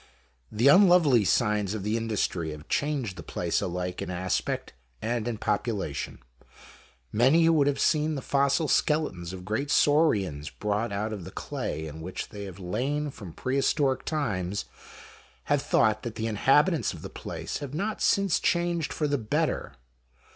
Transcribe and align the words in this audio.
The 0.51 0.67
unlovely 0.67 1.23
signs 1.25 1.75
of 1.75 1.83
the 1.83 1.95
industry 1.95 2.49
have 2.49 2.67
changed 2.67 3.17
the 3.17 3.21
place 3.21 3.61
alike 3.61 4.01
in 4.01 4.09
aspect 4.09 4.73
and 4.99 5.27
in 5.27 5.37
population. 5.37 6.17
Many 7.11 7.45
who 7.45 7.61
have 7.65 7.79
seen 7.79 8.15
the 8.15 8.23
fossil 8.23 8.67
skeletons 8.67 9.31
of 9.31 9.45
great 9.45 9.69
saurians 9.69 10.49
brought 10.49 10.91
out 10.91 11.13
of 11.13 11.23
the 11.23 11.29
clay 11.29 11.85
in 11.85 12.01
which 12.01 12.29
they 12.29 12.45
have 12.45 12.57
lain 12.57 13.11
from 13.11 13.31
pre 13.31 13.57
historic 13.57 14.03
times, 14.03 14.65
have 15.43 15.61
thought 15.61 16.01
that 16.01 16.15
the 16.15 16.25
inhabitants 16.25 16.93
of 16.93 17.03
the 17.03 17.07
place 17.11 17.59
have 17.59 17.75
not 17.75 18.01
since 18.01 18.39
changed 18.39 18.91
for 18.91 19.07
the 19.07 19.19
better. 19.19 19.73